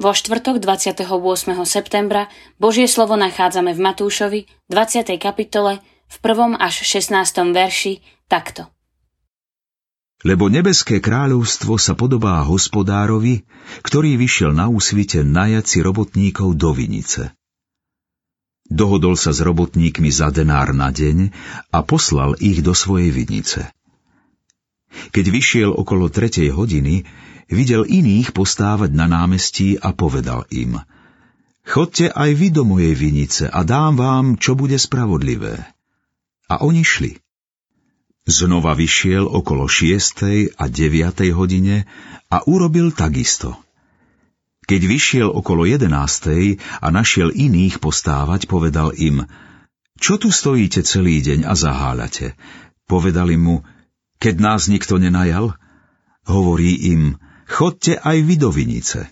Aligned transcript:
Vo 0.00 0.16
štvrtok 0.16 0.64
28. 0.64 1.04
septembra 1.68 2.32
Božie 2.56 2.88
slovo 2.88 3.20
nachádzame 3.20 3.76
v 3.76 3.84
Matúšovi 3.84 4.40
20. 4.72 5.04
kapitole 5.20 5.84
v 6.08 6.16
1. 6.24 6.56
až 6.56 6.74
16. 6.88 7.20
verši 7.52 8.00
takto. 8.24 8.72
Lebo 10.24 10.48
nebeské 10.48 11.04
kráľovstvo 11.04 11.76
sa 11.76 11.92
podobá 11.92 12.40
hospodárovi, 12.48 13.44
ktorý 13.84 14.16
vyšiel 14.16 14.56
na 14.56 14.72
úsvite 14.72 15.20
najať 15.20 15.84
robotníkov 15.84 16.56
do 16.56 16.72
vinice. 16.72 17.36
Dohodol 18.72 19.20
sa 19.20 19.36
s 19.36 19.44
robotníkmi 19.44 20.08
za 20.08 20.32
denár 20.32 20.72
na 20.72 20.88
deň 20.88 21.28
a 21.76 21.84
poslal 21.84 22.40
ich 22.40 22.64
do 22.64 22.72
svojej 22.72 23.12
vinice. 23.12 23.68
Keď 25.10 25.24
vyšiel 25.30 25.70
okolo 25.70 26.10
tretej 26.10 26.50
hodiny, 26.50 27.06
videl 27.50 27.86
iných 27.86 28.34
postávať 28.34 28.90
na 28.94 29.06
námestí 29.06 29.78
a 29.78 29.94
povedal 29.94 30.46
im 30.50 30.82
Chodte 31.66 32.10
aj 32.10 32.30
vy 32.34 32.48
do 32.50 32.66
mojej 32.66 32.94
vinice 32.98 33.44
a 33.46 33.62
dám 33.62 33.94
vám, 33.94 34.26
čo 34.40 34.58
bude 34.58 34.74
spravodlivé. 34.74 35.60
A 36.50 36.66
oni 36.66 36.82
šli. 36.82 37.20
Znova 38.26 38.74
vyšiel 38.74 39.22
okolo 39.22 39.70
šiestej 39.70 40.58
a 40.58 40.66
deviatej 40.66 41.30
hodine 41.30 41.86
a 42.26 42.42
urobil 42.46 42.90
takisto. 42.90 43.54
Keď 44.66 44.80
vyšiel 44.86 45.28
okolo 45.30 45.66
jedenástej 45.66 46.62
a 46.78 46.86
našiel 46.94 47.34
iných 47.34 47.82
postávať, 47.82 48.46
povedal 48.46 48.94
im, 48.94 49.26
čo 49.98 50.16
tu 50.16 50.32
stojíte 50.32 50.80
celý 50.86 51.20
deň 51.20 51.44
a 51.44 51.52
zaháľate? 51.52 52.38
Povedali 52.88 53.36
mu, 53.36 53.62
keď 54.20 54.34
nás 54.36 54.68
nikto 54.68 55.00
nenajal? 55.00 55.56
Hovorí 56.28 56.76
im, 56.92 57.16
chodte 57.48 57.96
aj 57.96 58.16
vy 58.20 58.34
do 58.36 58.52
vinice. 58.52 59.08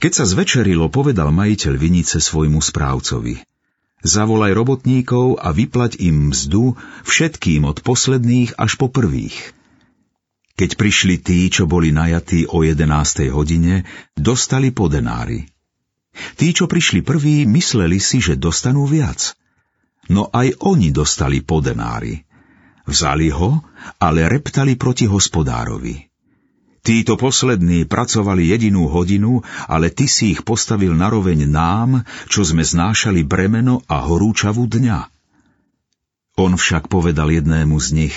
Keď 0.00 0.12
sa 0.12 0.24
zvečerilo, 0.24 0.88
povedal 0.88 1.30
majiteľ 1.30 1.74
vinice 1.78 2.18
svojmu 2.18 2.58
správcovi. 2.58 3.44
Zavolaj 4.04 4.52
robotníkov 4.52 5.40
a 5.40 5.52
vyplať 5.52 6.00
im 6.04 6.32
mzdu 6.32 6.76
všetkým 7.04 7.64
od 7.64 7.80
posledných 7.80 8.56
až 8.60 8.76
po 8.76 8.92
prvých. 8.92 9.56
Keď 10.56 10.70
prišli 10.76 11.16
tí, 11.20 11.48
čo 11.52 11.68
boli 11.68 11.92
najatí 11.92 12.48
o 12.48 12.64
jedenástej 12.64 13.28
hodine, 13.32 13.84
dostali 14.16 14.72
po 14.72 14.88
denári. 14.88 15.48
Tí, 16.40 16.56
čo 16.56 16.64
prišli 16.64 17.04
prví, 17.04 17.44
mysleli 17.44 18.00
si, 18.00 18.24
že 18.24 18.40
dostanú 18.40 18.88
viac. 18.88 19.36
No 20.08 20.32
aj 20.32 20.56
oni 20.64 20.92
dostali 20.92 21.44
po 21.44 21.60
denári. 21.60 22.25
Vzali 22.86 23.34
ho, 23.34 23.66
ale 23.98 24.30
reptali 24.30 24.78
proti 24.78 25.10
hospodárovi. 25.10 26.06
Títo 26.86 27.18
poslední 27.18 27.82
pracovali 27.82 28.46
jedinú 28.46 28.86
hodinu, 28.86 29.42
ale 29.66 29.90
ty 29.90 30.06
si 30.06 30.38
ich 30.38 30.46
postavil 30.46 30.94
na 30.94 31.10
roveň 31.10 31.50
nám, 31.50 32.06
čo 32.30 32.46
sme 32.46 32.62
znášali 32.62 33.26
bremeno 33.26 33.82
a 33.90 34.06
horúčavú 34.06 34.70
dňa. 34.70 35.10
On 36.38 36.54
však 36.54 36.86
povedal 36.86 37.34
jednému 37.34 37.74
z 37.82 37.88
nich, 37.90 38.16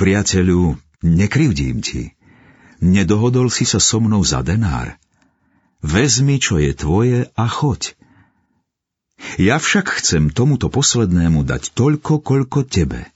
priateľu, 0.00 0.80
nekrivdím 1.04 1.84
ti. 1.84 2.16
Nedohodol 2.80 3.52
si 3.52 3.68
sa 3.68 3.82
so 3.82 4.00
mnou 4.00 4.24
za 4.24 4.40
denár. 4.40 4.96
Vezmi, 5.84 6.40
čo 6.40 6.56
je 6.56 6.72
tvoje 6.72 7.28
a 7.36 7.44
choď. 7.44 7.98
Ja 9.36 9.60
však 9.60 9.98
chcem 10.00 10.32
tomuto 10.32 10.72
poslednému 10.72 11.44
dať 11.44 11.76
toľko, 11.76 12.24
koľko 12.24 12.64
tebe. 12.64 13.12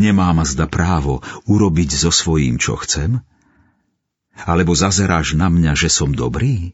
Nemá 0.00 0.32
ma 0.32 0.48
zda 0.48 0.64
právo 0.64 1.20
urobiť 1.44 1.92
so 1.92 2.08
svojím, 2.08 2.56
čo 2.56 2.80
chcem? 2.80 3.20
Alebo 4.48 4.72
zazeráš 4.72 5.36
na 5.36 5.52
mňa, 5.52 5.76
že 5.76 5.92
som 5.92 6.16
dobrý? 6.16 6.72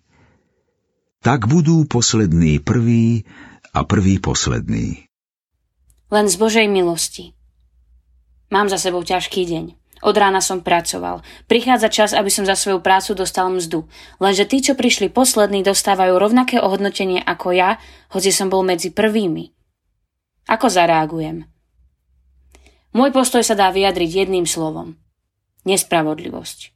Tak 1.27 1.51
budú 1.51 1.83
poslední 1.91 2.63
prví 2.63 3.27
a 3.75 3.83
prvý 3.83 4.23
poslední. 4.23 5.11
Len 6.07 6.31
z 6.31 6.39
Božej 6.39 6.71
milosti. 6.71 7.35
Mám 8.55 8.71
za 8.71 8.79
sebou 8.79 9.03
ťažký 9.03 9.43
deň. 9.43 9.65
Od 10.07 10.15
rána 10.15 10.39
som 10.39 10.63
pracoval. 10.63 11.27
Prichádza 11.51 11.91
čas, 11.91 12.11
aby 12.15 12.31
som 12.31 12.47
za 12.47 12.55
svoju 12.55 12.79
prácu 12.79 13.19
dostal 13.19 13.51
mzdu. 13.51 13.91
Lenže 14.23 14.47
tí, 14.47 14.63
čo 14.63 14.79
prišli 14.79 15.11
poslední, 15.11 15.67
dostávajú 15.67 16.15
rovnaké 16.15 16.63
ohodnotenie 16.63 17.19
ako 17.27 17.51
ja, 17.51 17.83
hoci 18.15 18.31
som 18.31 18.47
bol 18.47 18.63
medzi 18.63 18.95
prvými. 18.95 19.51
Ako 20.47 20.71
zareagujem? 20.71 21.56
Môj 22.97 23.13
postoj 23.13 23.45
sa 23.45 23.53
dá 23.53 23.69
vyjadriť 23.69 24.25
jedným 24.25 24.49
slovom. 24.49 24.97
Nespravodlivosť. 25.69 26.73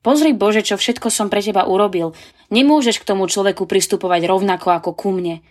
Pozri 0.00 0.32
Bože, 0.32 0.64
čo 0.64 0.80
všetko 0.80 1.12
som 1.12 1.28
pre 1.28 1.44
teba 1.44 1.68
urobil. 1.68 2.16
Nemôžeš 2.48 3.04
k 3.04 3.08
tomu 3.12 3.28
človeku 3.28 3.68
pristupovať 3.68 4.24
rovnako 4.24 4.72
ako 4.72 4.90
ku 4.96 5.12
mne. 5.12 5.44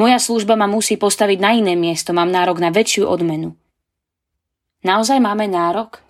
Moja 0.00 0.16
služba 0.16 0.56
ma 0.56 0.64
musí 0.64 0.96
postaviť 0.96 1.38
na 1.44 1.52
iné 1.52 1.76
miesto, 1.76 2.16
mám 2.16 2.32
nárok 2.32 2.56
na 2.56 2.72
väčšiu 2.72 3.04
odmenu. 3.04 3.52
Naozaj 4.80 5.20
máme 5.20 5.44
nárok? 5.44 6.00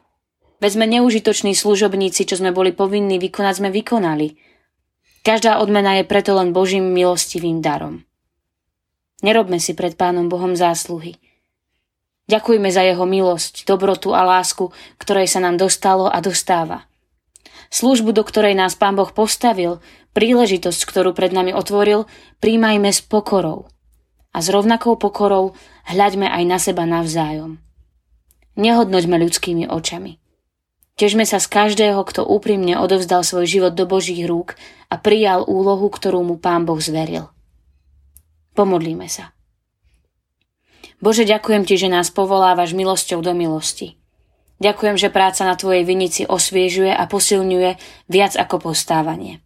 Veď 0.63 0.71
sme 0.79 0.87
neužitoční 0.87 1.59
služobníci, 1.59 2.31
čo 2.31 2.39
sme 2.39 2.55
boli 2.55 2.71
povinní 2.71 3.19
vykonať, 3.19 3.55
sme 3.59 3.75
vykonali. 3.75 4.39
Každá 5.27 5.59
odmena 5.59 5.99
je 5.99 6.07
preto 6.07 6.39
len 6.39 6.55
Božím 6.55 6.95
milostivým 6.95 7.59
darom. 7.59 8.07
Nerobme 9.27 9.59
si 9.59 9.75
pred 9.75 9.99
Pánom 9.99 10.31
Bohom 10.31 10.55
zásluhy. 10.55 11.19
Ďakujme 12.31 12.71
za 12.71 12.87
jeho 12.87 13.03
milosť, 13.03 13.67
dobrotu 13.67 14.15
a 14.15 14.23
lásku, 14.23 14.71
ktorej 15.03 15.27
sa 15.27 15.43
nám 15.43 15.59
dostalo 15.59 16.07
a 16.07 16.23
dostáva 16.23 16.87
službu, 17.71 18.11
do 18.13 18.27
ktorej 18.27 18.59
nás 18.59 18.75
Pán 18.75 18.99
Boh 18.99 19.09
postavil, 19.15 19.79
príležitosť, 20.13 20.81
ktorú 20.85 21.15
pred 21.15 21.31
nami 21.31 21.55
otvoril, 21.55 22.11
príjmajme 22.43 22.91
s 22.91 23.01
pokorou. 23.01 23.71
A 24.35 24.43
s 24.43 24.51
rovnakou 24.51 24.99
pokorou 24.99 25.55
hľaďme 25.87 26.27
aj 26.27 26.43
na 26.47 26.59
seba 26.59 26.87
navzájom. 26.87 27.63
Nehodnoťme 28.59 29.17
ľudskými 29.27 29.71
očami. 29.71 30.19
Težme 30.99 31.25
sa 31.25 31.41
z 31.41 31.49
každého, 31.49 32.03
kto 32.05 32.29
úprimne 32.29 32.77
odovzdal 32.77 33.25
svoj 33.25 33.49
život 33.49 33.73
do 33.73 33.89
Božích 33.89 34.21
rúk 34.29 34.59
a 34.93 35.01
prijal 35.01 35.49
úlohu, 35.49 35.89
ktorú 35.89 36.21
mu 36.21 36.37
Pán 36.37 36.69
Boh 36.69 36.77
zveril. 36.77 37.33
Pomodlíme 38.53 39.09
sa. 39.09 39.33
Bože, 41.01 41.25
ďakujem 41.25 41.65
Ti, 41.65 41.75
že 41.81 41.89
nás 41.89 42.13
povolávaš 42.13 42.77
milosťou 42.77 43.25
do 43.25 43.33
milosti. 43.33 43.97
Ďakujem, 44.61 45.01
že 45.01 45.09
práca 45.09 45.49
na 45.49 45.57
tvojej 45.57 45.89
vinici 45.89 46.29
osviežuje 46.29 46.93
a 46.93 47.09
posilňuje 47.09 47.71
viac 48.13 48.37
ako 48.37 48.71
postávanie. 48.71 49.41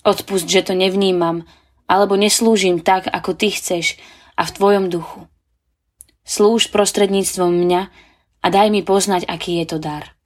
Odpust, 0.00 0.48
že 0.48 0.64
to 0.64 0.72
nevnímam, 0.72 1.44
alebo 1.84 2.16
neslúžim 2.16 2.80
tak, 2.80 3.04
ako 3.04 3.36
ty 3.36 3.52
chceš 3.52 4.00
a 4.40 4.48
v 4.48 4.54
tvojom 4.56 4.88
duchu. 4.88 5.28
Slúž 6.24 6.72
prostredníctvom 6.72 7.52
mňa 7.52 7.82
a 8.40 8.46
daj 8.48 8.72
mi 8.72 8.80
poznať, 8.80 9.28
aký 9.28 9.60
je 9.60 9.66
to 9.68 9.76
dar. 9.76 10.16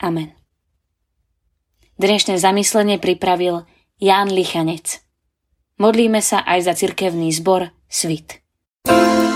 Amen. 0.00 0.32
Dnešné 2.00 2.40
zamyslenie 2.40 2.96
pripravil 2.96 3.68
Ján 4.00 4.32
Lichanec. 4.32 5.04
Modlíme 5.76 6.24
sa 6.24 6.40
aj 6.40 6.72
za 6.72 6.72
cirkevný 6.72 7.28
zbor 7.36 7.68
Svit. 7.92 8.47
Thank 8.88 9.22
you. 9.22 9.27